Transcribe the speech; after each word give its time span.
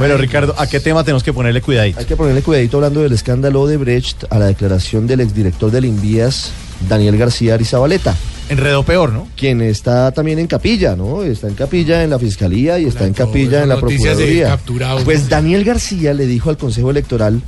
Bueno, 0.00 0.16
Ricardo, 0.16 0.54
¿a 0.56 0.66
qué 0.66 0.80
tema 0.80 1.04
tenemos 1.04 1.22
que 1.22 1.34
ponerle 1.34 1.60
cuidadito? 1.60 2.00
Hay 2.00 2.06
que 2.06 2.16
ponerle 2.16 2.40
cuidadito 2.40 2.78
hablando 2.78 3.02
del 3.02 3.12
escándalo 3.12 3.66
de 3.66 3.76
Brecht 3.76 4.24
a 4.30 4.38
la 4.38 4.46
declaración 4.46 5.06
del 5.06 5.20
exdirector 5.20 5.70
del 5.70 5.84
Invías, 5.84 6.52
Daniel 6.88 7.18
García 7.18 7.52
Arizabaleta, 7.52 8.16
Enredo 8.48 8.82
peor, 8.82 9.12
¿no? 9.12 9.28
quien 9.36 9.60
está 9.60 10.10
también 10.12 10.38
en 10.38 10.46
capilla, 10.46 10.96
¿no? 10.96 11.22
Está 11.22 11.48
en 11.48 11.54
capilla 11.54 12.02
en 12.02 12.08
la 12.08 12.18
fiscalía 12.18 12.78
y 12.78 12.86
está 12.86 13.04
en 13.04 13.12
capilla 13.12 13.62
en 13.62 13.68
la 13.68 13.78
procuraduría. 13.78 14.58
Pues 15.04 15.28
Daniel 15.28 15.64
García 15.64 16.14
le 16.14 16.26
dijo 16.26 16.48
al 16.48 16.56
Consejo 16.56 16.90
Electoral 16.90 17.42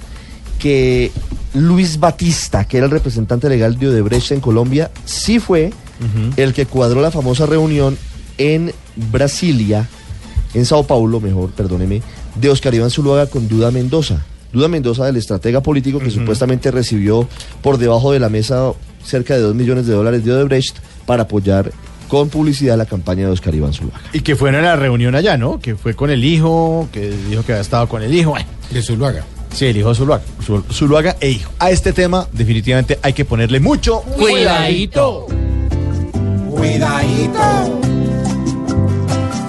que 0.59 1.11
Luis 1.55 1.98
Batista, 2.01 2.67
que 2.67 2.77
era 2.77 2.84
el 2.84 2.93
representante 2.93 3.48
legal 3.48 3.79
de 3.79 3.89
Odebrecht 3.89 4.31
en 4.31 4.41
Colombia, 4.41 4.91
sí 5.07 5.39
fue 5.39 5.73
el 6.37 6.53
que 6.53 6.67
cuadró 6.67 7.01
la 7.01 7.11
famosa 7.11 7.47
reunión 7.47 7.97
en 8.37 8.75
Brasilia, 9.11 9.89
en 10.53 10.67
Sao 10.67 10.87
Paulo, 10.87 11.19
mejor, 11.19 11.51
perdóneme, 11.53 12.03
de 12.37 12.49
Oscar 12.51 12.75
Iván 12.75 12.91
Zuluaga 12.91 13.27
con 13.27 13.49
Duda 13.49 13.71
Mendoza. 13.71 14.23
Duda 14.53 14.69
Mendoza, 14.69 15.07
del 15.07 15.17
estratega 15.17 15.63
político 15.63 15.98
que 15.98 16.11
supuestamente 16.11 16.70
recibió 16.70 17.27
por 17.62 17.79
debajo 17.79 18.12
de 18.12 18.19
la 18.20 18.29
mesa 18.29 18.73
cerca 19.03 19.34
de 19.34 19.41
2 19.41 19.55
millones 19.55 19.87
de 19.87 19.95
dólares 19.95 20.25
de 20.25 20.33
Odebrecht 20.33 20.77
para 21.06 21.23
apoyar 21.23 21.73
con 22.09 22.29
publicidad 22.29 22.77
la 22.77 22.84
campaña 22.84 23.25
de 23.27 23.33
Oscar 23.33 23.55
Iván 23.55 23.73
Zuluaga. 23.73 24.01
Y 24.12 24.21
que 24.21 24.37
fue 24.37 24.51
en 24.51 24.61
la 24.61 24.77
reunión 24.77 25.15
allá, 25.15 25.39
¿no? 25.39 25.59
Que 25.59 25.75
fue 25.77 25.95
con 25.95 26.11
el 26.11 26.23
hijo, 26.25 26.87
que 26.93 27.11
dijo 27.31 27.43
que 27.45 27.53
había 27.53 27.62
estado 27.62 27.89
con 27.89 28.03
el 28.03 28.12
hijo. 28.15 28.33
Bueno, 28.33 28.47
De 28.71 28.83
Zuluaga. 28.83 29.25
sí, 29.55 29.65
el 29.67 29.77
hijo 29.78 29.89
de 29.89 29.95
Zuluaga. 29.95 30.23
Zul- 30.47 30.65
Zuluaga 30.71 31.17
e 31.21 31.31
hijo. 31.31 31.51
A 31.59 31.71
este 31.71 31.95
tema, 31.95 32.28
definitivamente, 32.33 32.99
hay 33.03 33.15
que 33.15 33.25
ponerle 33.25 33.59
mucho 33.61 34.03
Cuidadito. 34.03 35.27
Cuidadito, 36.51 37.81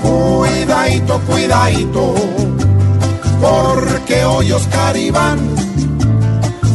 cuidadito, 0.02 1.20
cuidadito, 1.28 2.16
porque 3.44 4.24
hoy 4.24 4.54
Oscar 4.54 4.96
Iván 4.96 5.38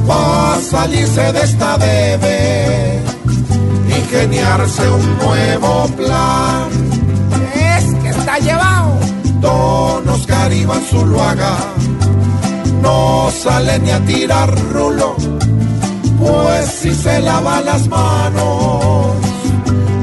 va 0.08 0.54
a 0.54 0.60
salirse 0.60 1.32
de 1.32 1.40
esta 1.40 1.78
debe, 1.78 3.02
ingeniarse 3.88 4.86
un 4.90 5.18
nuevo 5.18 5.86
plan. 5.96 6.68
Es 7.54 7.84
que 8.02 8.08
está 8.10 8.38
llevado. 8.38 8.98
Don 9.40 10.08
Oscar 10.10 10.52
Iván 10.52 10.82
Zuluaga 10.90 11.56
no 12.82 13.30
sale 13.30 13.78
ni 13.78 13.90
a 13.90 14.00
tirar 14.00 14.54
rulo, 14.70 15.16
pues 16.20 16.66
si 16.80 16.94
se 16.94 17.20
lava 17.20 17.62
las 17.62 17.88
manos 17.88 19.16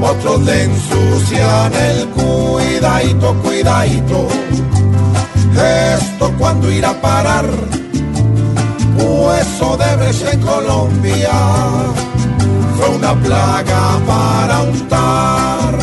otros 0.02 0.42
le 0.42 0.64
ensucian 0.64 1.74
el 1.74 2.08
cuidadito, 2.10 3.34
cuidadito. 3.42 4.28
Esto 5.98 6.32
cuando 6.38 6.70
irá 6.72 6.90
a 6.90 7.02
parar, 7.02 7.46
pues 8.98 9.62
Odebrecht 9.62 10.34
en 10.34 10.42
Colombia 10.42 11.32
fue 12.78 12.90
una 12.90 13.14
plaga 13.16 14.00
para 14.06 14.62
untar. 14.62 15.80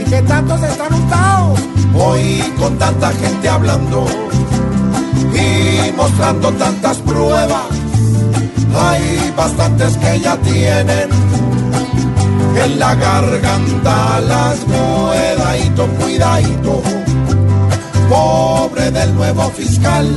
¿Y 0.00 0.10
qué 0.10 0.22
tantos 0.22 0.62
están 0.62 0.94
untados? 0.94 1.60
Hoy 1.94 2.42
con 2.58 2.78
tanta 2.78 3.10
gente 3.12 3.48
hablando 3.48 4.06
y 5.34 5.92
mostrando 5.96 6.52
tantas 6.52 6.98
pruebas, 6.98 7.66
hay 8.76 9.32
bastantes 9.36 9.96
que 9.96 10.20
ya 10.20 10.36
tienen 10.36 11.08
en 12.64 12.78
la 12.78 12.94
garganta 12.94 14.20
las 14.20 14.58
cuidadito, 15.78 15.86
cuidadito. 15.98 16.82
Del 18.92 19.14
nuevo 19.14 19.50
fiscal, 19.50 20.08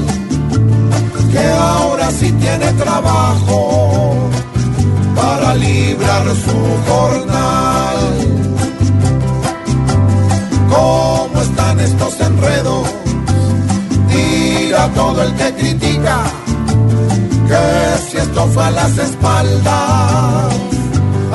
que 1.29 1.45
ahora 1.45 2.09
sí 2.09 2.31
tiene 2.31 2.71
trabajo 2.73 4.29
para 5.13 5.53
librar 5.55 6.23
su 6.27 6.89
jornal. 6.89 7.97
¿Cómo 10.69 11.41
están 11.41 11.79
estos 11.81 12.17
enredos? 12.21 12.87
Tira 14.09 14.87
todo 14.95 15.21
el 15.23 15.33
que 15.33 15.53
critica, 15.53 16.23
que 17.49 18.09
si 18.09 18.17
esto 18.17 18.47
fue 18.47 18.63
a 18.63 18.71
las 18.71 18.97
espaldas. 18.97 20.55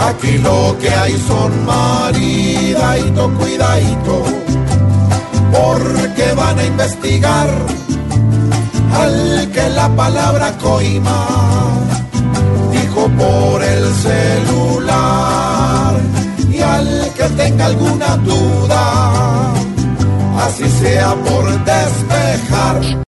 Aquí 0.09 0.39
lo 0.39 0.75
que 0.81 0.89
hay 0.89 1.17
son 1.29 1.67
maridadito, 1.67 3.31
cuidadito, 3.35 4.25
porque 4.25 4.46
van 6.37 6.59
a 6.59 6.65
investigar 6.65 7.49
al 9.03 9.51
que 9.53 9.69
la 9.71 9.89
palabra 9.97 10.53
coima 10.59 11.27
dijo 12.71 13.09
por 13.23 13.63
el 13.63 13.85
celular 13.95 15.95
y 16.51 16.61
al 16.61 17.11
que 17.17 17.25
tenga 17.43 17.67
alguna 17.67 18.17
duda, 18.19 19.53
así 20.47 20.69
sea 20.81 21.15
por 21.15 21.45
despejar. 21.65 23.05